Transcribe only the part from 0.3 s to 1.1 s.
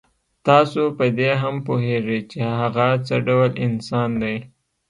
تاسو په